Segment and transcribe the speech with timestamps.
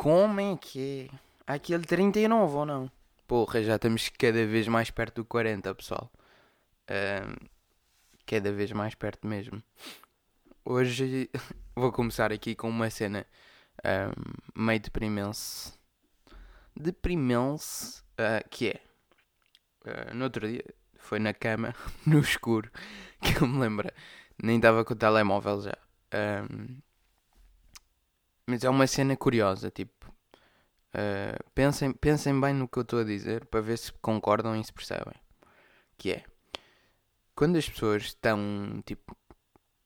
[0.00, 1.54] Como é que é?
[1.54, 2.90] Aquele 39 ou não?
[3.28, 6.10] Porra, já estamos cada vez mais perto do 40, pessoal.
[8.24, 9.62] Cada vez mais perto mesmo.
[10.64, 11.28] Hoje
[11.76, 13.26] vou começar aqui com uma cena
[13.84, 15.38] um, meio deprimente.
[16.74, 18.80] Deprimente, uh, que é.
[19.84, 20.64] Uh, no outro dia,
[20.96, 21.74] foi na cama,
[22.06, 22.70] no escuro,
[23.20, 23.90] que eu me lembro.
[24.42, 25.76] Nem estava com o telemóvel já.
[28.46, 30.10] Mas é uma cena curiosa, tipo.
[30.92, 34.64] Uh, pensem, pensem bem no que eu estou a dizer para ver se concordam e
[34.64, 35.14] se percebem.
[35.96, 36.24] Que é
[37.40, 39.16] quando as pessoas estão tipo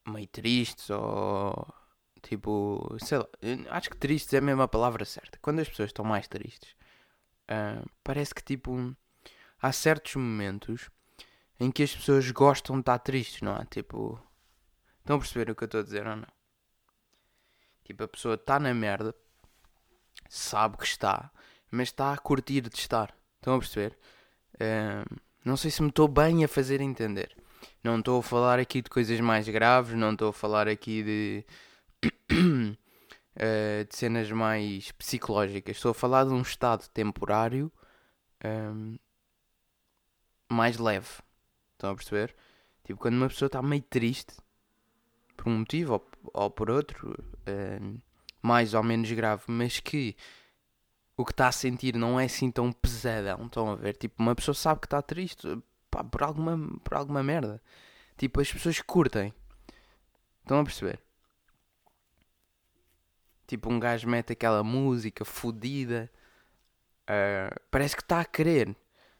[0.08, 1.72] meio tristes ou
[2.20, 3.28] tipo, sei lá,
[3.70, 5.38] acho que tristes é a mesma palavra certa.
[5.40, 6.74] Quando as pessoas estão mais tristes,
[7.48, 8.96] uh, parece que tipo
[9.62, 10.90] há certos momentos
[11.60, 13.64] em que as pessoas gostam de estar tristes, não é?
[13.66, 14.20] Tipo,
[14.98, 16.28] estão a perceber o que eu estou a dizer ou não?
[17.84, 19.14] Tipo, a pessoa está na merda,
[20.28, 21.30] sabe que está,
[21.70, 23.14] mas está a curtir de estar.
[23.36, 23.96] Estão a perceber?
[25.44, 27.36] Não sei se me estou bem a fazer entender.
[27.82, 31.44] Não estou a falar aqui de coisas mais graves, não estou a falar aqui de,
[32.32, 32.76] uh,
[33.88, 35.76] de cenas mais psicológicas.
[35.76, 37.70] Estou a falar de um estado temporário
[38.44, 38.96] um,
[40.50, 41.08] mais leve.
[41.72, 42.34] Estão a perceber?
[42.84, 44.34] Tipo, quando uma pessoa está meio triste,
[45.36, 47.14] por um motivo ou, ou por outro,
[47.48, 47.98] um,
[48.42, 50.16] mais ou menos grave, mas que
[51.16, 53.46] o que está a sentir não é assim tão pesadão.
[53.46, 53.96] Estão a ver?
[53.96, 55.46] Tipo, uma pessoa sabe que está triste
[55.90, 57.62] pá, por, alguma, por alguma merda.
[58.16, 59.32] Tipo, as pessoas curtem.
[60.42, 61.00] Estão a perceber?
[63.46, 66.10] Tipo, um gajo mete aquela música fodida.
[67.02, 68.74] Uh, parece que está a querer.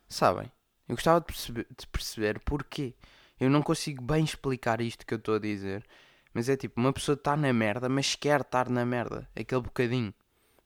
[0.09, 0.51] Sabem?
[0.89, 2.95] Eu gostava de perceber, de perceber porquê.
[3.39, 5.85] Eu não consigo bem explicar isto que eu estou a dizer.
[6.35, 9.29] Mas é tipo, uma pessoa está na merda, mas quer estar na merda.
[9.37, 10.13] Aquele bocadinho.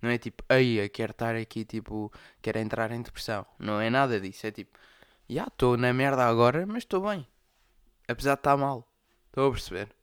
[0.01, 3.45] Não é tipo, aí, quer estar aqui, tipo, quer entrar em depressão.
[3.59, 4.47] Não é nada disso.
[4.47, 4.79] É tipo,
[5.29, 7.27] já yeah, estou na merda agora, mas estou bem.
[8.09, 8.89] Apesar de estar mal.
[9.27, 9.95] Estou a perceber.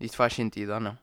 [0.00, 0.98] Isto faz sentido ou não?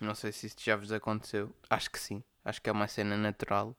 [0.00, 1.52] Não sei se isto já vos aconteceu.
[1.68, 2.22] Acho que sim.
[2.44, 3.76] Acho que é uma cena natural.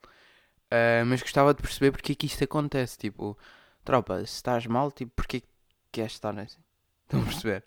[0.66, 2.97] Uh, mas gostava de perceber porque é que isto acontece.
[2.97, 3.37] Tipo,
[3.83, 5.47] tropa, se estás mal, tipo, porque que
[5.91, 6.61] queres estar assim?
[7.05, 7.63] Estão a perceber?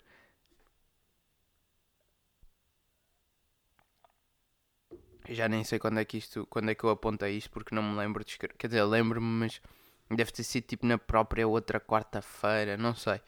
[5.33, 7.83] Já nem sei quando é que isto, quando é que eu apontei isto porque não
[7.83, 8.55] me lembro de escrever.
[8.57, 9.61] Quer dizer, lembro-me, mas
[10.09, 13.21] deve ter sido tipo na própria outra quarta-feira, não sei.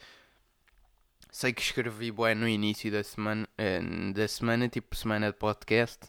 [1.31, 6.08] Sei que escrevi bué no início da semana, uh, da semana, tipo semana de podcast,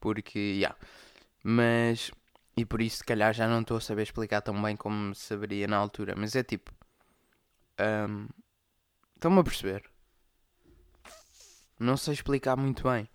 [0.00, 0.68] porque, já.
[0.68, 0.78] Yeah.
[1.42, 2.10] Mas,
[2.56, 5.66] e por isso se calhar já não estou a saber explicar tão bem como saberia
[5.66, 6.72] na altura, mas é tipo,
[7.80, 8.28] um,
[9.14, 9.84] estão-me a perceber?
[11.78, 13.08] Não sei explicar muito bem.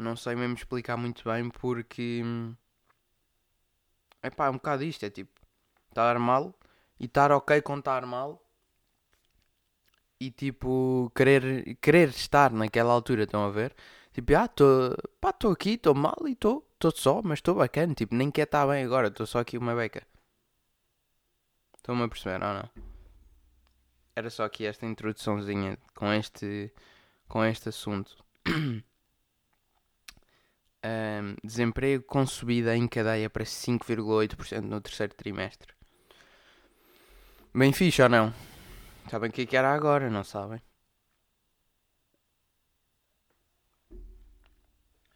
[0.00, 2.22] Não sei mesmo explicar muito bem porque,
[4.22, 5.30] é pá, é um bocado isto, é tipo,
[5.90, 6.54] estar mal
[6.98, 8.42] e estar ok com estar mal
[10.18, 13.74] e tipo querer, querer estar naquela altura, estão a ver?
[14.12, 18.44] Tipo, ah, estou aqui, estou mal e estou só, mas estou bacana, tipo, nem quer
[18.44, 20.06] estar bem agora, estou só aqui uma beca.
[21.76, 22.70] Estão-me a perceber, ou não?
[24.16, 26.72] Era só aqui esta introduçãozinha com este,
[27.28, 28.22] com este assunto.
[30.84, 35.72] um, desemprego com subida em cadeia para 5,8% no terceiro trimestre.
[37.54, 38.32] Bem fixe ou não?
[39.10, 40.60] Sabem o que, é que era agora, não sabem?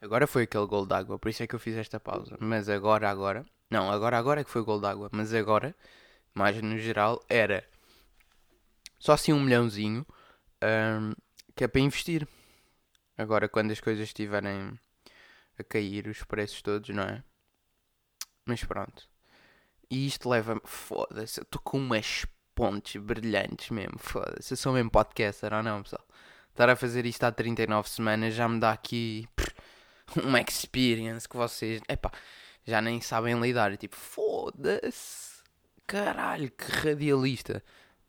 [0.00, 2.36] Agora foi aquele gol d'água, por isso é que eu fiz esta pausa.
[2.38, 3.46] Mas agora, agora.
[3.70, 5.08] Não, agora, agora é que foi o gol d'água.
[5.12, 5.75] Mas agora,
[6.34, 7.64] mais no geral, era
[8.98, 10.04] só assim um milhãozinho
[10.62, 11.14] um,
[11.54, 12.28] que é para investir.
[13.16, 14.78] Agora, quando as coisas estiverem
[15.59, 17.23] a cair, os preços todos, não é?
[18.44, 19.08] Mas pronto.
[19.90, 20.61] E isto leva-me.
[20.64, 23.99] Foda-se, eu estou com umas pontos brilhantes mesmo.
[23.99, 26.06] Foda-se, eu sou mesmo podcaster ou não, pessoal?
[26.50, 29.28] Estar a fazer isto há 39 semanas já me dá aqui
[30.23, 32.11] uma experience que vocês, epá,
[32.64, 33.76] já nem sabem lidar.
[33.76, 35.43] Tipo, foda-se,
[35.87, 37.62] caralho, que radialista.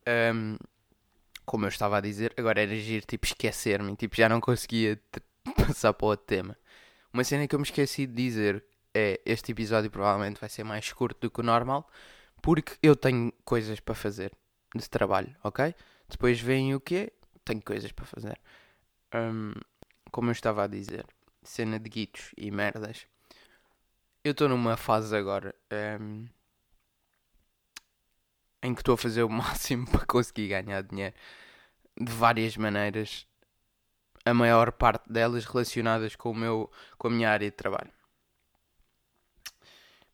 [0.07, 0.57] Um,
[1.45, 4.99] como eu estava a dizer, agora era agir, tipo, esquecer-me, tipo, já não conseguia
[5.55, 6.57] passar para outro tema.
[7.15, 8.61] Uma cena que eu me esqueci de dizer
[8.93, 11.89] é: este episódio provavelmente vai ser mais curto do que o normal,
[12.41, 14.33] porque eu tenho coisas para fazer
[14.75, 15.73] de trabalho, ok?
[16.09, 17.13] Depois vem o quê?
[17.45, 18.37] Tenho coisas para fazer.
[19.13, 19.53] Um,
[20.11, 21.05] como eu estava a dizer,
[21.41, 23.07] cena de guitos e merdas.
[24.21, 25.55] Eu estou numa fase agora
[26.01, 26.27] um,
[28.61, 31.15] em que estou a fazer o máximo para conseguir ganhar dinheiro
[31.97, 33.25] de várias maneiras.
[34.25, 37.91] A maior parte delas relacionadas com, o meu, com a minha área de trabalho.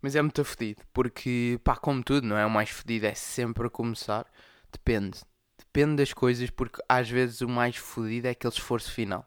[0.02, 2.46] Mas é muito fedido, porque, pá, como tudo, não é?
[2.46, 4.26] O mais fedido é sempre começar.
[4.72, 5.22] Depende.
[5.58, 9.26] Depende das coisas, porque às vezes o mais fodido é aquele esforço final.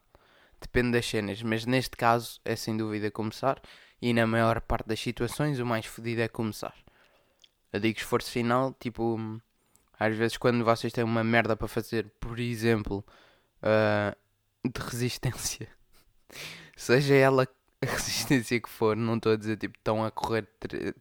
[0.60, 3.62] Depende das cenas, mas neste caso é sem dúvida começar.
[4.02, 6.74] E na maior parte das situações o mais fodido é começar.
[7.72, 9.18] Eu digo esforço final, tipo,
[9.98, 13.04] às vezes quando vocês têm uma merda para fazer, por exemplo,
[13.62, 14.16] uh,
[14.64, 15.68] de resistência,
[16.76, 17.48] seja ela
[17.82, 20.48] a resistência que for, não estou a dizer tipo estão a correr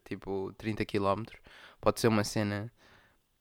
[0.05, 1.23] tipo 30 km,
[1.79, 2.71] pode ser uma cena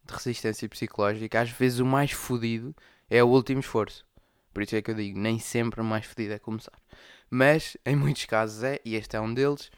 [0.05, 2.75] de resistência psicológica, às vezes o mais fodido
[3.09, 4.05] é o último esforço.
[4.53, 6.79] Por isso é que eu digo, nem sempre o mais fodido é começar.
[7.31, 9.71] Mas em muitos casos é, e este é um deles,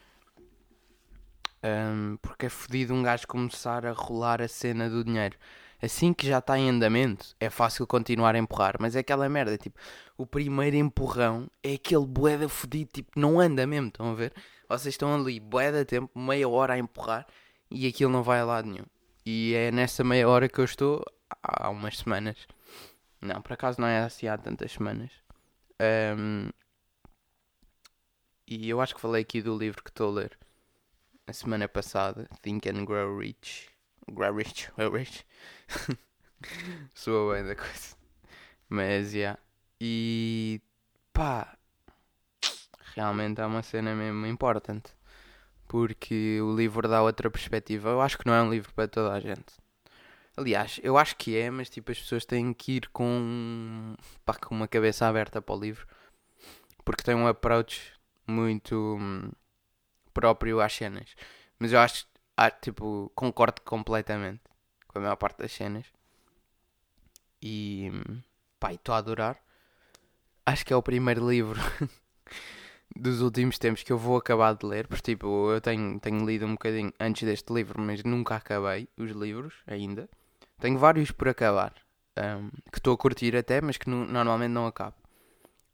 [1.63, 5.37] um, porque é fodido um gajo começar a rolar a cena do dinheiro.
[5.85, 9.55] Assim que já está em andamento, é fácil continuar a empurrar, mas é aquela merda,
[9.55, 9.79] tipo,
[10.17, 14.33] o primeiro empurrão é aquele boeda fodido, tipo, não anda mesmo, estão a ver?
[14.67, 17.27] Vocês estão ali, boeda tempo, meia hora a empurrar
[17.69, 18.85] e aquilo não vai a lado nenhum.
[19.23, 21.05] E é nessa meia hora que eu estou
[21.43, 22.47] há umas semanas.
[23.21, 25.11] Não, por acaso não é assim há tantas semanas.
[26.17, 26.49] Um,
[28.47, 30.39] e eu acho que falei aqui do livro que estou a ler
[31.27, 33.74] a semana passada, Think and Grow Rich.
[34.11, 35.25] Grow Rich, Grow Rich.
[36.93, 37.95] Soa bem da coisa.
[38.69, 39.13] Mas.
[39.13, 39.39] Yeah.
[39.79, 40.61] E
[41.11, 41.57] pá,
[42.95, 44.93] realmente é uma cena mesmo importante.
[45.67, 47.89] Porque o livro dá outra perspectiva.
[47.89, 49.53] Eu acho que não é um livro para toda a gente.
[50.37, 54.53] Aliás, eu acho que é, mas tipo as pessoas têm que ir com, pá, com
[54.53, 55.87] uma cabeça aberta para o livro.
[56.83, 57.93] Porque tem um approach
[58.27, 59.31] muito hum,
[60.13, 61.15] próprio às cenas.
[61.57, 62.05] Mas eu acho,
[62.37, 64.41] ah, tipo, concordo completamente
[64.87, 65.85] com a maior parte das cenas.
[67.41, 67.91] E
[68.59, 69.37] pá, estou a adorar.
[70.45, 71.59] Acho que é o primeiro livro
[72.95, 74.87] dos últimos tempos que eu vou acabar de ler.
[74.87, 79.11] Porque tipo, eu tenho, tenho lido um bocadinho antes deste livro, mas nunca acabei os
[79.11, 80.09] livros ainda.
[80.59, 81.73] Tenho vários por acabar.
[82.17, 84.95] Um, que estou a curtir até, mas que normalmente não acabo.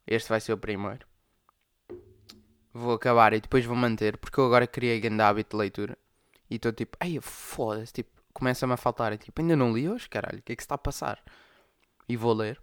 [0.07, 1.05] Este vai ser o primeiro.
[2.73, 5.97] Vou acabar e depois vou manter, porque eu agora criei grande hábito de leitura.
[6.51, 9.13] E estou tipo, ai foda-se, tipo, começa-me a faltar.
[9.13, 11.23] E, tipo, ainda não li hoje, caralho, o que é que se está a passar?
[12.09, 12.59] E vou ler.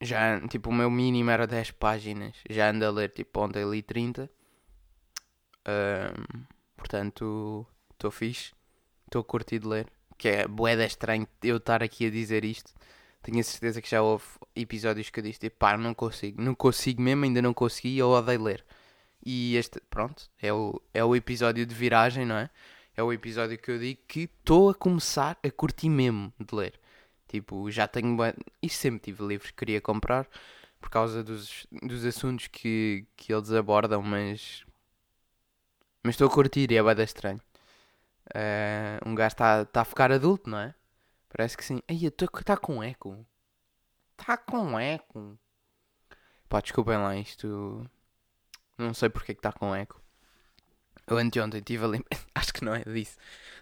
[0.00, 2.36] Já, tipo, o meu mínimo era 10 páginas.
[2.48, 4.30] Já ando a ler, tipo, ontem li 30.
[5.66, 6.44] Um,
[6.76, 8.54] portanto, estou fixe.
[9.06, 9.88] Estou a curtir de ler.
[10.16, 12.72] Que é boeda estranho eu estar aqui a dizer isto.
[13.22, 16.40] Tenho a certeza que já houve episódios que eu disse, tipo, pá, não consigo.
[16.40, 18.64] Não consigo mesmo, ainda não consegui, eu odeio ler.
[19.28, 22.48] E este, pronto, é o, é o episódio de viragem, não é?
[22.96, 26.78] É o episódio que eu digo que estou a começar a curtir mesmo de ler.
[27.26, 28.16] Tipo, já tenho.
[28.62, 30.28] E sempre tive livros que queria comprar
[30.80, 34.64] por causa dos, dos assuntos que, que eles abordam, mas.
[36.04, 37.40] Mas estou a curtir e é bem estranho.
[38.28, 40.74] Uh, um gajo está tá a ficar adulto, não é?
[41.28, 41.80] Parece que sim.
[41.88, 43.26] Ai, está com eco.
[44.16, 45.36] Está com eco.
[46.48, 47.90] Pá, desculpem lá isto.
[48.78, 50.00] Não sei porque que está com eco.
[51.06, 52.18] Eu anteontem estive a limpar.
[52.34, 53.16] Acho que não é disso.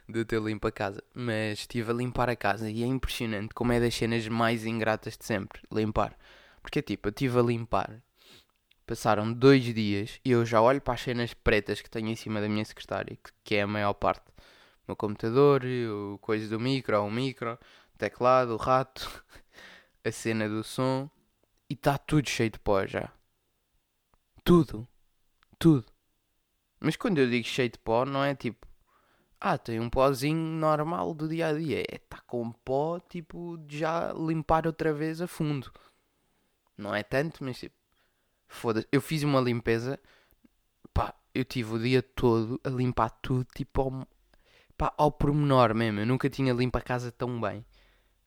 [0.09, 1.02] De ter limpo a casa.
[1.14, 5.16] Mas estive a limpar a casa e é impressionante como é das cenas mais ingratas
[5.16, 5.61] de sempre.
[5.71, 6.16] Limpar.
[6.62, 8.02] Porque tipo, eu estive a limpar.
[8.87, 12.40] Passaram dois dias e eu já olho para as cenas pretas que tenho em cima
[12.40, 14.25] da minha secretária, que é a maior parte.
[14.28, 17.59] O meu computador, o coisa do micro, o micro,
[17.94, 19.25] o teclado, o rato,
[20.04, 21.09] a cena do som.
[21.68, 23.11] E está tudo cheio de pó já.
[24.44, 24.87] Tudo
[25.58, 25.84] tudo.
[26.80, 28.66] Mas quando eu digo cheio de pó, não é tipo,
[29.40, 31.80] ah, tem um pozinho normal do dia a dia.
[31.80, 35.70] É, está com pó, tipo, já limpar outra vez a fundo.
[36.76, 37.76] Não é tanto, mas tipo,
[38.49, 38.88] foda-se.
[38.90, 40.00] Eu fiz uma limpeza,
[40.92, 44.08] pá, eu tive o dia todo a limpar tudo, tipo, ao,
[44.78, 46.00] pá, ao pormenor mesmo.
[46.00, 47.64] Eu nunca tinha limpo a casa tão bem.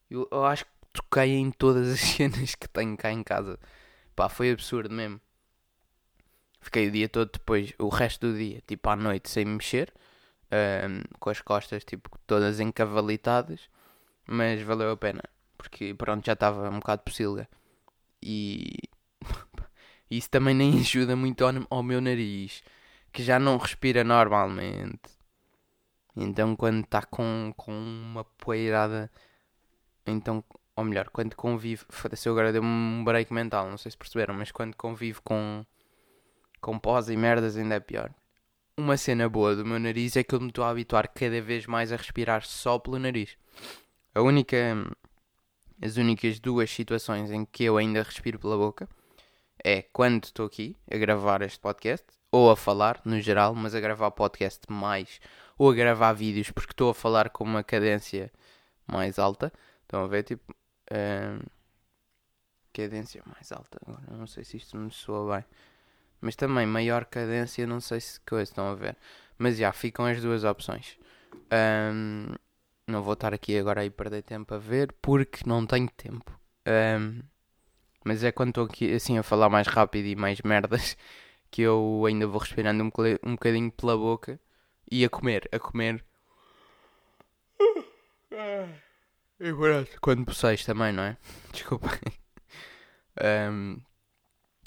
[0.10, 3.60] Eu, eu acho que toquei em todas as cenas que tenho cá em casa.
[4.16, 5.20] Pá, foi absurdo mesmo.
[6.68, 9.94] Fiquei o dia todo depois, o resto do dia, tipo à noite, sem mexer,
[10.52, 13.70] um, com as costas tipo todas encavalitadas,
[14.28, 15.24] mas valeu a pena,
[15.58, 17.48] porque pronto, já estava um bocado pocilga.
[18.22, 18.76] E
[20.12, 22.62] isso também nem ajuda muito ao, ao meu nariz,
[23.14, 25.10] que já não respira normalmente.
[26.18, 29.10] Então quando está com, com uma poeirada,
[30.06, 30.44] então,
[30.76, 34.52] ou melhor, quando convive, foda-se, agora deu-me um break mental, não sei se perceberam, mas
[34.52, 35.66] quando convive com
[36.62, 38.14] com pós e merdas ainda é pior.
[38.78, 41.66] Uma cena boa do meu nariz é que eu me estou a habituar cada vez
[41.66, 43.38] mais a respirar só pelo nariz.
[44.14, 44.76] A única
[45.82, 48.90] as únicas duas situações em que eu ainda respiro pela boca
[49.64, 53.80] é quando estou aqui a gravar este podcast, ou a falar no geral, mas a
[53.80, 55.20] gravar podcast mais,
[55.58, 58.32] ou a gravar vídeos porque estou a falar com uma cadência
[58.86, 59.52] mais alta.
[59.84, 60.54] Estão a ver, tipo,
[60.92, 61.40] um,
[62.74, 63.80] cadência mais alta.
[63.86, 65.46] Agora, não sei se isto me soa bem,
[66.22, 68.98] mas também maior cadência, não sei se coisa, estão a ver.
[69.38, 70.98] Mas já ficam as duas opções.
[71.52, 72.34] Um,
[72.88, 76.32] não vou estar aqui agora aí perder tempo a ver porque não tenho tempo.
[76.68, 77.22] Um,
[78.04, 80.98] mas é quando estou aqui assim a falar mais rápido e mais merdas
[81.52, 82.92] que eu ainda vou respirando um,
[83.24, 84.40] um bocadinho pela boca
[84.90, 86.04] e a comer, a comer.
[88.32, 89.90] É verdade.
[90.02, 91.18] Quando posseis também, não é?
[91.52, 91.90] Desculpa.
[93.22, 93.82] Um,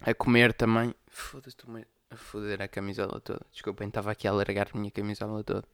[0.02, 0.95] a comer também.
[1.09, 3.40] Foda-se, estou-me a foder a camisola toda.
[3.52, 5.66] Desculpem, estava aqui a alargar a minha camisola toda.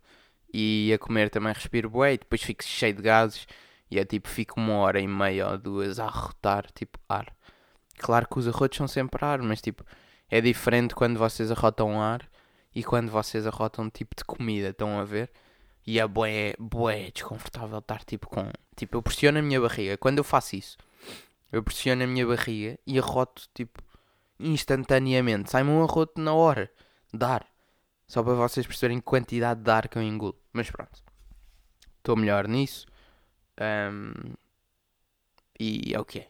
[0.52, 3.46] E a comer também respiro bué e depois fico cheio de gases.
[3.90, 7.34] E é tipo, fico uma hora e meia ou duas a arrotar, tipo, ar.
[7.98, 9.84] Claro que os arrotos são sempre ar, mas tipo,
[10.28, 12.28] é diferente quando vocês arrotam ar
[12.74, 15.30] e quando vocês arrotam tipo de comida, estão a ver?
[15.86, 18.50] E é bué, bué desconfortável estar tipo com...
[18.74, 19.96] Tipo, eu pressiono a minha barriga.
[19.96, 20.76] Quando eu faço isso,
[21.50, 23.82] eu pressiono a minha barriga e arroto tipo
[24.38, 25.50] instantaneamente.
[25.50, 26.70] Sai-me um arroto na hora.
[27.12, 27.46] Dar.
[28.06, 30.38] Só para vocês perceberem quantidade de ar que eu engulo.
[30.52, 31.02] Mas pronto.
[31.98, 32.86] Estou melhor nisso.
[33.60, 34.34] Um,
[35.58, 36.28] e é o que é.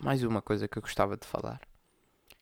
[0.00, 1.60] Mais uma coisa que eu gostava de falar.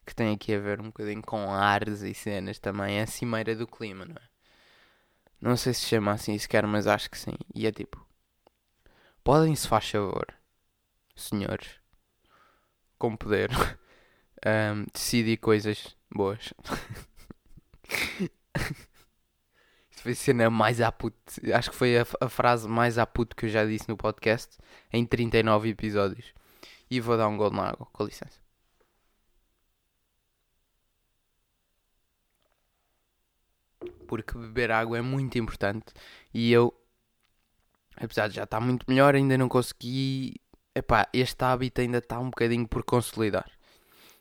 [0.06, 2.98] Que tem aqui a ver um bocadinho com ares e cenas também.
[2.98, 4.28] É a cimeira do clima, não é?
[5.40, 7.34] Não sei se chama assim sequer, mas acho que sim.
[7.54, 8.04] E é tipo.
[9.22, 10.26] Podem, se faz favor,
[11.14, 11.80] senhores,
[13.04, 13.50] com poder,
[14.46, 16.54] um, decidir coisas boas.
[19.90, 21.18] Isto foi a cena mais a puto.
[21.52, 24.56] Acho que foi a, a, frase mais a puto que eu já disse no podcast
[24.90, 26.32] em 39 episódios.
[26.90, 28.40] E vou dar um gol na água, com licença.
[34.06, 35.92] Porque beber água é muito importante.
[36.32, 36.72] E eu,
[37.96, 40.40] apesar de já estar muito melhor, ainda não consegui.
[40.74, 43.50] Epá, este hábito ainda está um bocadinho por consolidar.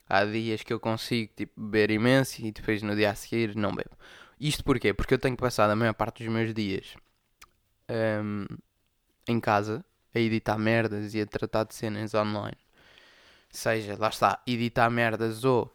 [0.08, 3.74] Há dias que eu consigo tipo, beber imenso e depois no dia a seguir não
[3.74, 3.98] bebo.
[4.40, 4.94] Isto porquê?
[4.94, 6.96] Porque eu tenho passado a maior parte dos meus dias
[7.90, 8.46] um,
[9.28, 9.84] em casa
[10.14, 12.58] a editar merdas e a tratar de cenas online.
[13.50, 15.66] Seja, lá está, editar merdas ou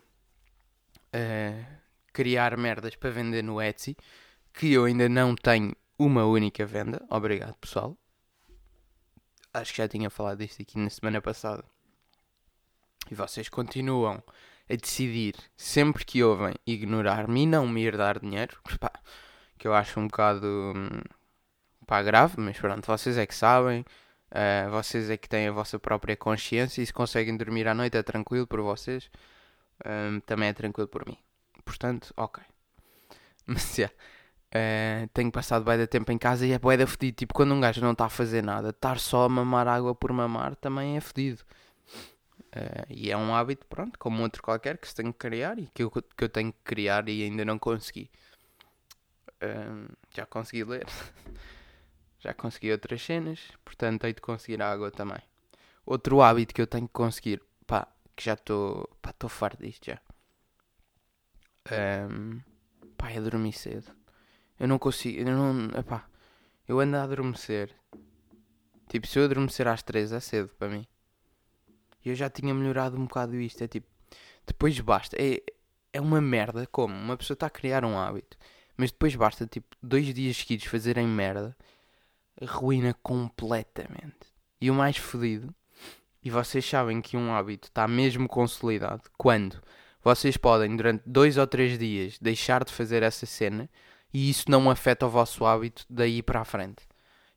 [1.15, 1.67] uh,
[2.13, 3.97] criar merdas para vender no Etsy,
[4.53, 7.05] que eu ainda não tenho uma única venda.
[7.09, 7.97] Obrigado, pessoal.
[9.53, 11.65] Acho que já tinha falado disto aqui na semana passada.
[13.11, 14.23] E vocês continuam
[14.69, 18.61] a decidir, sempre que ouvem, ignorar-me e não me ir dar dinheiro.
[18.79, 18.93] Pá,
[19.59, 21.01] que eu acho um bocado hum,
[21.87, 23.85] pá, grave, mas pronto, vocês é que sabem.
[24.31, 27.97] Uh, vocês é que têm a vossa própria consciência e se conseguem dormir à noite
[27.97, 29.11] é tranquilo por vocês.
[29.85, 31.17] Um, também é tranquilo por mim.
[31.65, 32.43] Portanto, ok.
[33.47, 33.95] Mas yeah,
[34.55, 37.17] uh, tenho passado bem de tempo em casa e é bué da fedido.
[37.17, 40.13] Tipo, quando um gajo não está a fazer nada, estar só a mamar água por
[40.13, 41.43] mamar também é fedido.
[42.57, 45.67] Uh, e é um hábito, pronto, como outro qualquer que se tem que criar e
[45.67, 48.11] que eu, que eu tenho que criar e ainda não consegui.
[49.43, 50.87] Uh, já consegui ler.
[52.19, 55.21] já consegui outras cenas, portanto hei de conseguir a água também.
[55.87, 57.87] Outro hábito que eu tenho que conseguir, pá,
[58.17, 60.01] que já estou, pá, estou farto disto já.
[62.11, 62.41] Um,
[62.97, 63.98] pá, é dormir cedo.
[64.59, 66.07] Eu não consigo, eu não, epá,
[66.67, 67.75] eu ando a adormecer.
[68.89, 70.87] Tipo, se eu adormecer às 3 é cedo para mim.
[72.05, 73.87] E eu já tinha melhorado um bocado isto, é tipo,
[74.47, 75.43] depois basta, é,
[75.93, 78.37] é uma merda como uma pessoa está a criar um hábito,
[78.77, 81.57] mas depois basta, tipo, dois dias seguidos fazerem merda
[82.43, 84.33] ruína completamente.
[84.61, 85.55] E o mais fodido,
[86.23, 89.63] e vocês sabem que um hábito está mesmo consolidado quando
[90.03, 93.69] vocês podem, durante dois ou três dias, deixar de fazer essa cena
[94.13, 96.87] e isso não afeta o vosso hábito daí para a frente.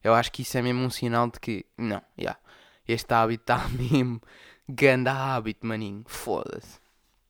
[0.03, 2.39] Eu acho que isso é mesmo um sinal de que, não, yeah,
[2.87, 4.21] este hábito está mesmo
[4.67, 6.79] ganda hábito, maninho, foda-se.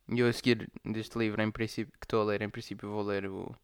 [0.09, 3.03] E eu a seguir deste livro, em princípio, que estou a ler, em princípio vou
[3.03, 3.55] ler o.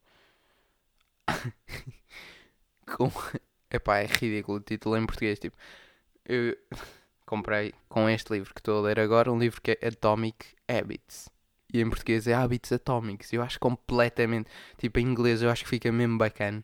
[2.86, 3.12] Com
[3.70, 5.40] Epá, é ridículo o título em português.
[5.40, 5.58] Tipo,
[6.26, 6.58] eu
[7.26, 11.30] comprei com este livro que estou a ler agora um livro que é Atomic Habits.
[11.74, 13.32] E em português é Hábitos Atómicos.
[13.34, 14.50] Eu acho completamente.
[14.78, 16.64] Tipo, em inglês eu acho que fica mesmo bacana.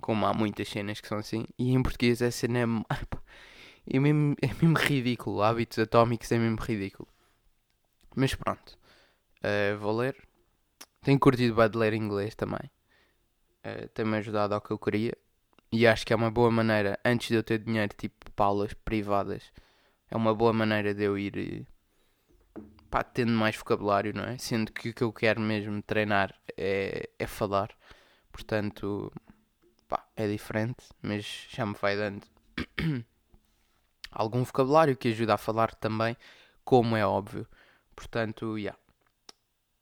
[0.00, 1.46] Como há muitas cenas que são assim.
[1.58, 2.64] E em português a cena é.
[3.84, 5.42] É mesmo, é mesmo ridículo.
[5.42, 7.08] Hábitos Atómicos é mesmo ridículo.
[8.14, 8.78] Mas pronto.
[9.44, 10.16] Uh, vou ler.
[11.02, 12.70] Tenho curtido bem de ler inglês também.
[13.64, 15.16] Uh, Tem-me ajudado ao que eu queria
[15.72, 18.74] E acho que é uma boa maneira, antes de eu ter dinheiro, tipo, para aulas
[18.74, 19.52] privadas,
[20.10, 21.66] é uma boa maneira de eu ir eh,
[22.92, 24.36] pá, tendo mais vocabulário, não é?
[24.36, 27.70] Sendo que o que eu quero mesmo treinar é, é falar.
[28.30, 29.10] Portanto,
[29.88, 32.26] pá, é diferente, mas já me vai dando
[34.12, 36.14] algum vocabulário que ajuda a falar também,
[36.64, 37.46] como é óbvio.
[37.96, 38.60] Portanto, já.
[38.60, 38.78] Yeah.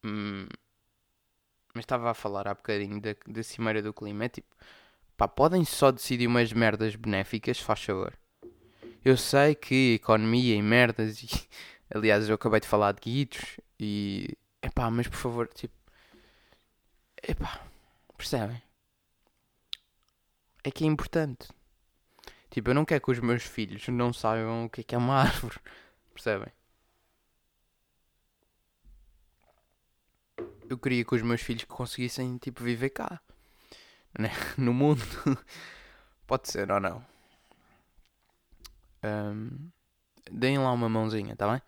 [0.04, 0.46] Hum,
[1.74, 4.26] mas estava a falar há bocadinho da, da Cimeira do Clima.
[4.26, 4.54] É tipo,
[5.16, 8.16] pá, podem só decidir umas merdas benéficas, faz favor.
[9.04, 11.28] Eu sei que economia e merdas, e,
[11.94, 14.36] aliás, eu acabei de falar de guitos e.
[14.62, 15.74] Epá, mas por favor, tipo.
[17.22, 17.60] Epá,
[18.16, 18.62] percebem?
[20.64, 21.48] É que é importante.
[22.50, 24.98] Tipo, eu não quero que os meus filhos não saibam o que é que é
[24.98, 25.58] uma árvore.
[26.12, 26.52] Percebem?
[30.68, 33.20] Eu queria que os meus filhos conseguissem, tipo, viver cá.
[34.18, 34.30] Né?
[34.58, 35.02] No mundo.
[36.26, 37.04] Pode ser ou não.
[39.02, 39.70] Um,
[40.30, 41.62] deem lá uma mãozinha, tá bem?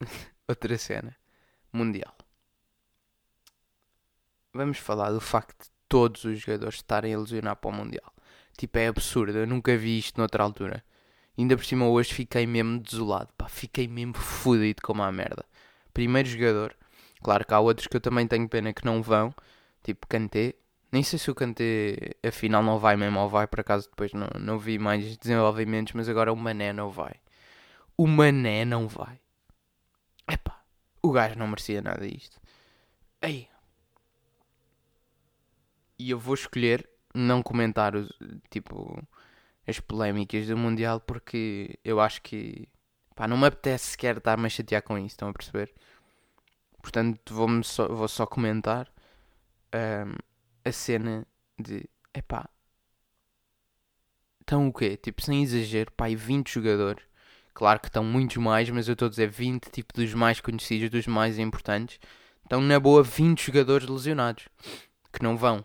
[0.48, 1.16] Outra cena.
[1.72, 2.14] Mundial.
[4.54, 8.12] Vamos falar do facto de todos os jogadores estarem a ilusionar para o Mundial.
[8.56, 9.38] Tipo, é absurdo.
[9.38, 10.84] Eu nunca vi isto noutra altura.
[11.36, 13.32] Ainda por cima hoje fiquei mesmo desolado.
[13.36, 15.44] Pá, fiquei mesmo fodido como a merda.
[15.94, 16.76] Primeiro jogador.
[17.22, 19.34] Claro que há outros que eu também tenho pena que não vão.
[19.82, 20.54] Tipo, Kanté.
[20.92, 23.46] Nem sei se o Kanté afinal não vai mesmo ou vai.
[23.46, 25.94] Por acaso depois não, não vi mais desenvolvimentos.
[25.94, 27.14] Mas agora o Mané não vai.
[27.96, 29.18] O Mané não vai.
[30.28, 30.62] Epá.
[31.02, 32.38] O gajo não merecia nada disto.
[33.22, 33.48] Ei.
[35.98, 38.08] E eu vou escolher não comentar os,
[38.50, 39.02] tipo
[39.66, 42.68] as polémicas do Mundial porque eu acho que
[43.14, 45.72] pá, não me apetece sequer estar-me a chatear com isso, estão a perceber?
[46.80, 48.92] Portanto, vou, só, vou só comentar
[49.74, 50.16] um,
[50.64, 51.26] a cena
[51.58, 52.48] de epá.
[54.40, 54.96] Estão o quê?
[54.96, 57.04] Tipo, sem exagero, e 20 jogadores.
[57.54, 60.90] Claro que estão muitos mais, mas eu estou a dizer 20, tipo, dos mais conhecidos,
[60.90, 62.00] dos mais importantes.
[62.42, 64.48] Estão na boa 20 jogadores lesionados
[65.12, 65.64] que não vão.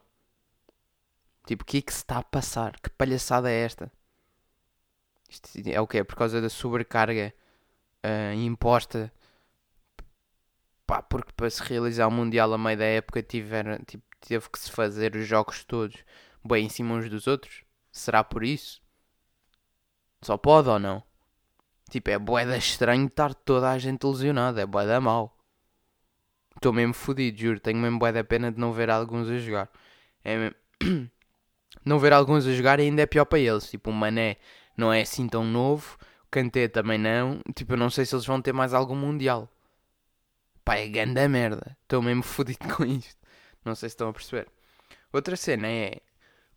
[1.45, 2.79] Tipo, o que é que se está a passar?
[2.79, 3.91] Que palhaçada é esta?
[5.29, 5.97] Isto é o que?
[5.97, 7.33] É por causa da sobrecarga
[8.05, 9.11] uh, imposta.
[10.85, 14.59] Pá, porque para se realizar o Mundial a meio da época tiveram, tipo, teve que
[14.59, 16.03] se fazer os jogos todos
[16.43, 17.63] bem em cima uns dos outros?
[17.91, 18.81] Será por isso?
[20.21, 21.03] Só pode ou não?
[21.89, 24.61] Tipo, é boeda estranho estar toda a gente lesionada.
[24.61, 25.37] É boeda mal.
[26.55, 27.59] Estou mesmo fodido, juro.
[27.59, 29.69] Tenho mesmo boeda pena de não ver alguns a jogar.
[30.23, 30.55] É mesmo...
[31.85, 33.69] não ver alguns a jogar ainda é pior para eles.
[33.69, 34.37] Tipo, o Mané
[34.75, 37.41] não é assim tão novo, o Kanté também não.
[37.55, 39.49] Tipo, eu não sei se eles vão ter mais algum Mundial.
[40.65, 41.77] Pá, é ganda merda.
[41.83, 43.15] Estou mesmo fodido com isto.
[43.67, 44.47] Não sei se estão a perceber.
[45.11, 45.97] Outra cena é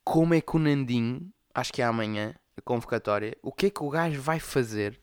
[0.04, 3.82] como é que o Nandinho, acho que é amanhã, a convocatória, o que é que
[3.82, 4.98] o gajo vai fazer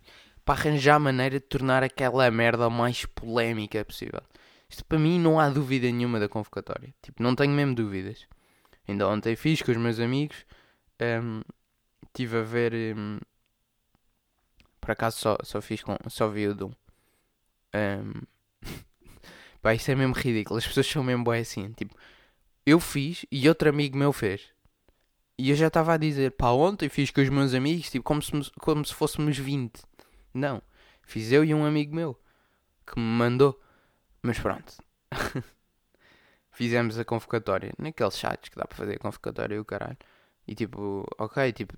[0.46, 4.22] para arranjar a maneira de tornar aquela merda mais polémica possível?
[4.70, 6.93] Isto para mim não há dúvida nenhuma da convocatória.
[7.02, 8.26] Tipo, não tenho mesmo dúvidas.
[8.88, 10.46] Ainda ontem fiz com os meus amigos.
[11.02, 12.74] Um, a ver.
[12.98, 13.20] Um,
[14.80, 15.98] por acaso só, só fiz com.
[16.10, 16.72] Só vi o Doom.
[17.76, 18.22] Um,
[19.68, 20.58] pá, isso é mesmo ridículo.
[20.58, 21.74] As pessoas são mesmo boas assim.
[21.74, 21.94] Tipo,
[22.66, 24.50] eu fiz e outro amigo meu fez.
[25.38, 28.22] E eu já estava a dizer, pá, ontem fiz com os meus amigos, tipo, como
[28.22, 29.82] se, como se fôssemos 20.
[30.34, 30.62] Não.
[31.04, 32.18] Fiz eu e um amigo meu
[32.86, 33.62] que me mandou.
[34.22, 34.74] Mas pronto.
[36.50, 39.98] fizemos a convocatória naqueles sites que dá para fazer a convocatória e o caralho.
[40.48, 41.74] E tipo, ok, tipo,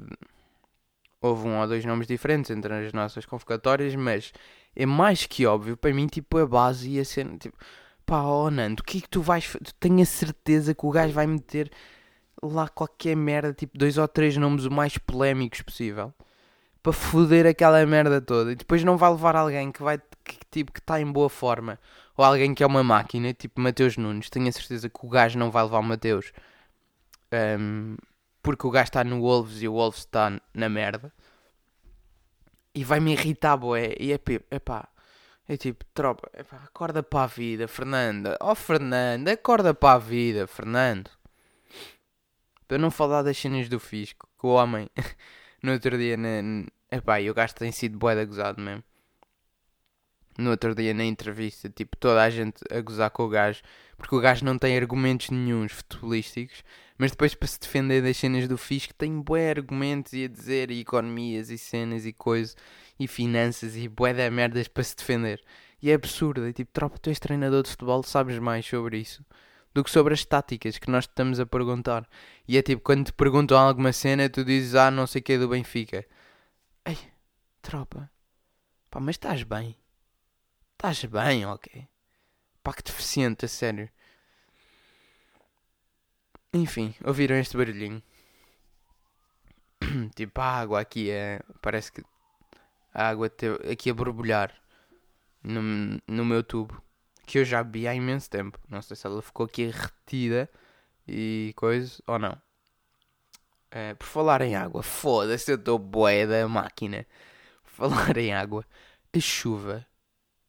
[1.19, 4.31] houve um ou dois nomes diferentes entre as nossas convocatórias, mas
[4.75, 7.57] é mais que óbvio para mim, tipo, a base ia ser tipo,
[8.05, 9.45] pá, oh Nando, o que é que tu vais.
[9.63, 11.71] Tu tenho a certeza que o gajo vai meter
[12.41, 16.13] lá qualquer merda, tipo, dois ou três nomes o mais polémicos possível
[16.81, 20.71] para foder aquela merda toda e depois não vai levar alguém que vai que, tipo
[20.71, 21.79] que está em boa forma
[22.15, 25.37] ou alguém que é uma máquina, tipo Mateus Nunes, tenho a certeza que o gajo
[25.37, 26.31] não vai levar o Mateus
[27.59, 27.95] um,
[28.41, 31.11] porque o gajo está no Wolves e o Wolves está na merda
[32.73, 33.95] e vai-me irritar, boé.
[33.99, 34.19] E é,
[34.51, 34.87] é pá,
[35.47, 38.37] é tipo, tropa, epá, acorda para a vida, Fernanda.
[38.41, 41.09] Oh, Fernanda, acorda para a vida, Fernando.
[42.67, 44.89] Para não falar das cenas do fisco, que o homem,
[45.63, 48.83] no outro dia, na, epá, e o gajo tem sido boé gozado mesmo
[50.39, 53.61] no outro dia na entrevista, tipo, toda a gente a gozar com o gajo,
[53.97, 56.63] porque o gajo não tem argumentos nenhums futebolísticos,
[56.99, 60.69] mas depois para se defender das cenas do Fisco tem bué argumentos e a dizer
[60.69, 62.55] e economias e cenas e coisas
[62.99, 65.41] e finanças e bué da merdas para se defender.
[65.81, 69.23] E é absurdo, é tipo, tropa, tu és treinador de futebol, sabes mais sobre isso.
[69.73, 72.07] do que sobre as táticas que nós estamos a perguntar.
[72.47, 75.33] E é tipo, quando te perguntam alguma cena, tu dizes, ah, não sei o que
[75.33, 76.05] é do Benfica.
[76.85, 76.97] Ei,
[77.61, 78.09] tropa,
[78.89, 79.77] pá, mas estás bem?
[80.73, 81.87] Estás bem, ok?
[82.63, 83.89] Pá, que deficiente, a sério.
[86.53, 88.01] Enfim, ouviram este barulhinho?
[90.15, 91.41] tipo, a água aqui é.
[91.61, 92.03] Parece que
[92.93, 94.53] a água teve aqui a borbulhar
[95.43, 95.61] no,
[96.07, 96.81] no meu tubo.
[97.25, 98.59] Que eu já bebi há imenso tempo.
[98.67, 100.49] Não sei se ela ficou aqui retida
[101.07, 102.35] e coisa ou não.
[103.71, 107.05] É, por falar em água, foda-se, eu estou boé da máquina.
[107.63, 108.65] Por falar em água,
[109.13, 109.85] a chuva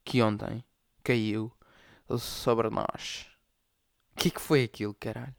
[0.03, 0.63] que ontem
[1.03, 1.51] caiu
[2.17, 3.27] sobre nós.
[4.13, 5.35] O que, que foi aquilo, caralho?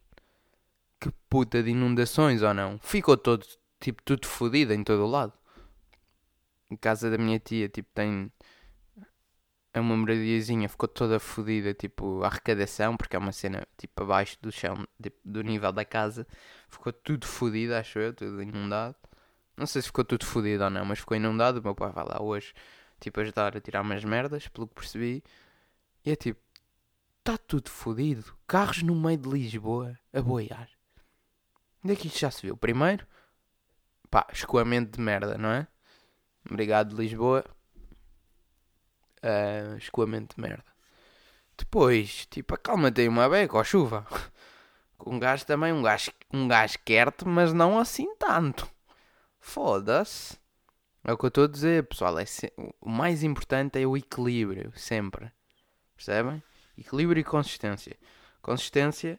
[1.02, 2.78] Que puta de inundações ou não?
[2.78, 3.44] Ficou todo,
[3.80, 5.32] tipo, tudo fodido em todo o lado.
[6.70, 8.30] Em casa da minha tia, tipo, tem
[9.74, 14.52] uma moradiazinha, ficou toda fodida, tipo, a arrecadação, porque é uma cena, tipo, abaixo do
[14.52, 16.24] chão, tipo, do nível da casa.
[16.68, 18.94] Ficou tudo fodido, acho eu, tudo inundado.
[19.56, 21.58] Não sei se ficou tudo fodido ou não, mas ficou inundado.
[21.58, 22.54] O meu pai vai lá hoje,
[23.00, 25.24] tipo, ajudar a tirar umas merdas, pelo que percebi.
[26.04, 26.40] E é tipo,
[27.18, 28.36] está tudo fodido.
[28.46, 30.68] Carros no meio de Lisboa a boiar.
[31.84, 32.56] Onde é que isto já se viu?
[32.56, 33.06] Primeiro,
[34.10, 35.66] pá, escoamento de merda, não é?
[36.48, 37.44] Obrigado, Lisboa.
[39.22, 40.64] Uh, escoamento de merda.
[41.56, 44.06] Depois, tipo, acalma-te aí uma beca, ó chuva.
[45.04, 48.70] Um gajo também, um gajo, um gajo quer-te, mas não assim tanto.
[49.40, 50.38] Foda-se.
[51.02, 52.16] É o que eu estou a dizer, pessoal.
[52.18, 52.52] É se...
[52.80, 55.32] O mais importante é o equilíbrio, sempre.
[55.96, 56.40] Percebem?
[56.78, 57.96] Equilíbrio e consistência.
[58.40, 59.18] Consistência,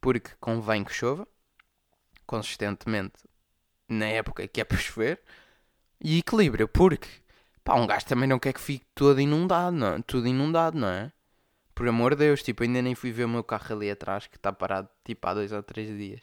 [0.00, 1.26] porque convém que chova.
[2.26, 3.14] Consistentemente,
[3.88, 5.20] na época que é para chover.
[6.00, 7.08] E equilíbrio, porque
[7.64, 9.94] pá, um gajo também não quer que fique todo inundado, não?
[9.94, 10.02] É?
[10.02, 11.12] Tudo inundado, não é?
[11.74, 14.36] Por amor de Deus, tipo, ainda nem fui ver o meu carro ali atrás que
[14.36, 16.20] está parado tipo há dois ou três dias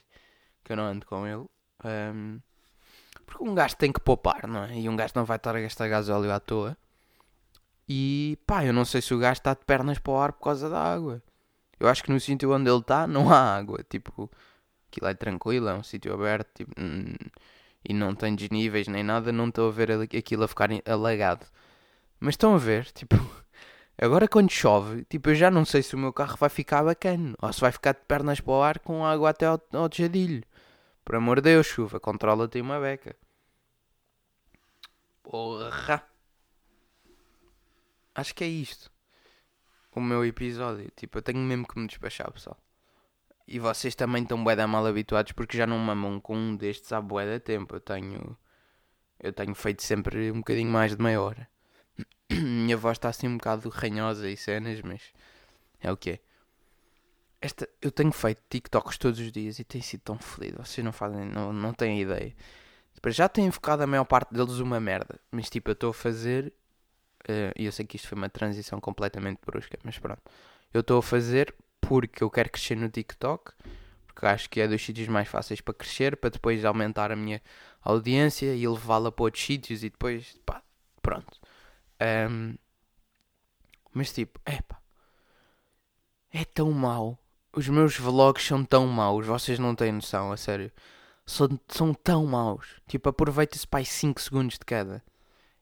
[0.63, 1.46] que eu não ando com ele.
[1.86, 2.39] Um,
[3.26, 4.80] porque um gajo tem que poupar, não é?
[4.80, 6.78] E um gajo não vai estar a gastar gasóleo à toa.
[7.88, 10.44] E pá, eu não sei se o gajo está de pernas para o ar por
[10.44, 11.22] causa da água.
[11.80, 13.84] Eu acho que no sítio onde ele está não há água.
[13.89, 14.32] Tipo,
[14.93, 17.15] aquilo é tranquilo, é um sítio aberto tipo, hum,
[17.88, 19.32] e não tem desníveis nem nada.
[19.32, 21.45] Não estou a ver aquilo a ficar alagado.
[22.19, 23.15] Mas estão a ver, tipo,
[23.97, 27.36] agora quando chove, tipo, eu já não sei se o meu carro vai ficar bacana
[27.41, 30.43] ou se vai ficar de pernas para o ar com água até ao, tejadilho.
[31.06, 33.15] Por amor de Deus, chuva, controla-te uma beca.
[35.23, 36.03] Porra!
[38.15, 38.91] Acho que é isto.
[39.95, 40.91] O meu episódio.
[40.95, 42.58] Tipo, eu tenho mesmo que me despachar, pessoal.
[43.47, 47.01] E vocês também estão bué mal habituados porque já não mamam com um destes há
[47.01, 47.75] bué de tempo.
[47.75, 48.38] Eu tenho...
[49.19, 51.47] Eu tenho feito sempre um bocadinho mais de meia hora.
[52.29, 55.01] Minha voz está assim um bocado ranhosa e cenas, mas...
[55.82, 56.19] É o que é.
[57.41, 60.63] Esta, eu tenho feito TikToks todos os dias e tem sido tão fodido.
[60.63, 62.34] Vocês não fazem, não, não têm ideia.
[63.08, 65.19] Já tenho focado a maior parte deles uma merda.
[65.29, 66.53] Mas tipo, eu estou a fazer.
[67.23, 70.21] Uh, e eu sei que isto foi uma transição completamente brusca, mas pronto.
[70.73, 71.53] Eu estou a fazer
[71.88, 73.54] porque eu quero crescer no TikTok.
[74.08, 76.17] Porque acho que é dos sítios mais fáceis para crescer.
[76.17, 77.41] Para depois aumentar a minha
[77.82, 79.84] audiência e levá-la para outros sítios.
[79.84, 80.62] E depois, pá,
[81.02, 81.39] pronto.
[82.30, 82.56] Um,
[83.93, 84.80] mas tipo, é pá.
[86.32, 87.19] É tão mau
[87.56, 90.72] os meus vlogs são tão maus, vocês não têm noção, a sério.
[91.26, 92.82] São, são tão maus.
[92.88, 95.04] Tipo, aproveita-se para 5 segundos de cada.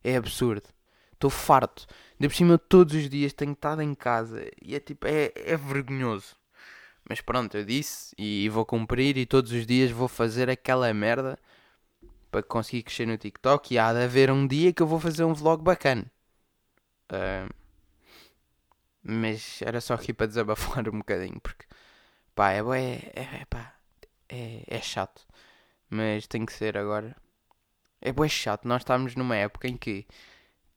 [0.03, 0.69] É absurdo.
[1.21, 1.85] Estou farto.
[2.19, 5.55] De por cima, todos os dias tenho estado em casa e é tipo, é, é
[5.55, 6.35] vergonhoso.
[7.07, 11.37] Mas pronto, eu disse e vou cumprir e todos os dias vou fazer aquela merda
[12.31, 13.71] para conseguir crescer no TikTok.
[13.71, 16.11] E há de haver um dia que eu vou fazer um vlog bacana.
[17.11, 17.53] Uh,
[19.03, 21.65] mas era só aqui para desabafar um bocadinho, porque
[22.33, 23.75] pá, é, é, é, pá,
[24.27, 25.21] é, é chato.
[25.87, 27.15] Mas tem que ser agora.
[28.01, 28.67] É bué chato.
[28.67, 30.07] Nós estamos numa época em que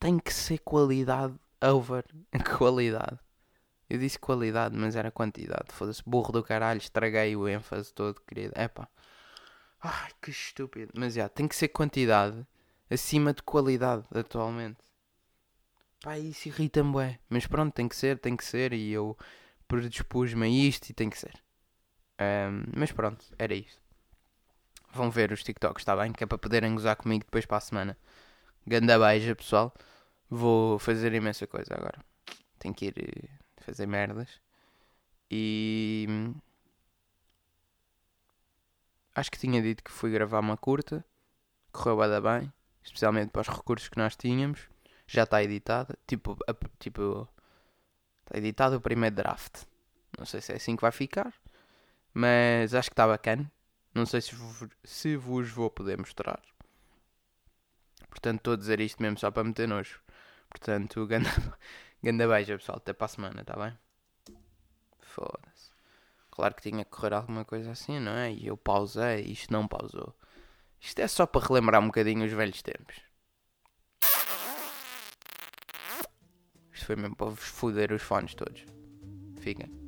[0.05, 2.05] tem que ser qualidade over
[2.59, 3.19] qualidade.
[3.89, 5.73] Eu disse qualidade, mas era quantidade.
[5.73, 8.53] Foda-se, burro do caralho, estraguei o ênfase todo, querido.
[8.55, 8.87] É pá.
[9.83, 10.93] Ai, que estúpido.
[10.95, 12.47] Mas já, tem que ser quantidade
[12.91, 14.77] acima de qualidade atualmente.
[16.03, 17.19] Pá, isso irrita-me, bué.
[17.31, 18.75] Mas pronto, tem que ser, tem que ser.
[18.75, 19.17] E eu
[19.67, 21.43] predispus-me a isto e tem que ser.
[22.21, 23.81] Um, mas pronto, era isso.
[24.93, 26.13] Vão ver os TikToks, está bem?
[26.13, 27.99] Que é para poderem gozar comigo depois para a semana.
[28.67, 29.75] Ganda beija, pessoal.
[30.31, 31.99] Vou fazer imensa coisa agora.
[32.59, 33.29] Tenho que ir eh,
[33.63, 34.41] fazer merdas.
[35.31, 36.07] E.
[39.15, 41.05] Acho que tinha dito que fui gravar uma curta.
[41.73, 44.69] Correu bem, especialmente para os recursos que nós tínhamos
[45.07, 45.99] já está editada.
[46.07, 47.29] Tipo, a, tipo,
[48.25, 49.65] está editado o primeiro draft.
[50.19, 51.33] Não sei se é assim que vai ficar.
[52.15, 53.51] Mas acho que está bacana.
[53.95, 56.41] Não sei se, vos- se vos vou poder mostrar.
[58.09, 60.01] Portanto, estou a dizer isto mesmo só para meter nojo.
[60.55, 61.29] Portanto, ganda,
[62.03, 62.79] ganda beija, pessoal.
[62.79, 63.77] Até para a semana, está bem?
[65.01, 65.73] Foda-se.
[66.31, 68.33] Claro que tinha que correr alguma coisa assim, não é?
[68.33, 70.15] E eu pausei, isto não pausou.
[70.81, 72.97] Isto é só para relembrar um bocadinho os velhos tempos.
[76.73, 78.65] Isto foi mesmo para vos foder os fones todos.
[79.41, 79.85] Fiquem.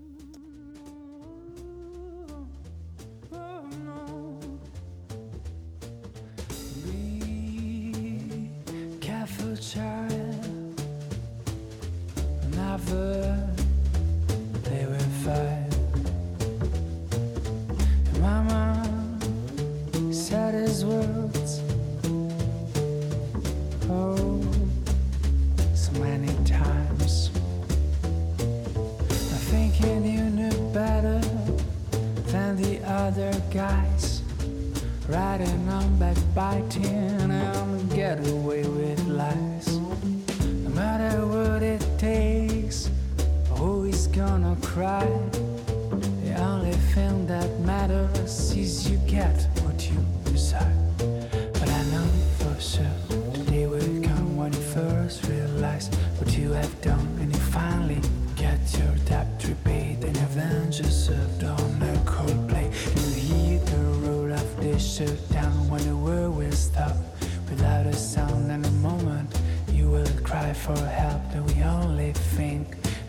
[9.67, 10.06] Child.
[12.77, 13.33] Play
[14.85, 15.67] with fire.
[18.13, 18.85] Your mama
[20.13, 21.63] said his words.
[23.89, 24.43] Oh,
[25.75, 27.31] so many times.
[29.09, 31.19] I'm thinking you knew better
[32.27, 34.21] than the other guys.
[35.09, 39.56] Riding on backbiting and I'm get away with lies.
[44.77, 45.09] Cry.
[46.23, 49.56] The only thing that matters is you get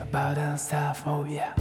[0.09, 1.01] about ourselves.
[1.05, 1.53] Oh yeah.